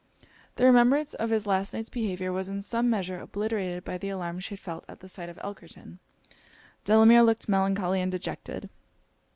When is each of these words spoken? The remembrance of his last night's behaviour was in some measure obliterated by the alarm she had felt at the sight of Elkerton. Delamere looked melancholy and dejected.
The 0.55 0.65
remembrance 0.65 1.13
of 1.13 1.29
his 1.29 1.45
last 1.45 1.75
night's 1.75 1.91
behaviour 1.91 2.31
was 2.33 2.49
in 2.49 2.63
some 2.63 2.89
measure 2.89 3.19
obliterated 3.19 3.83
by 3.83 3.99
the 3.99 4.09
alarm 4.09 4.39
she 4.39 4.55
had 4.55 4.59
felt 4.59 4.83
at 4.87 4.99
the 4.99 5.07
sight 5.07 5.29
of 5.29 5.37
Elkerton. 5.43 5.99
Delamere 6.85 7.21
looked 7.21 7.47
melancholy 7.47 8.01
and 8.01 8.11
dejected. 8.11 8.71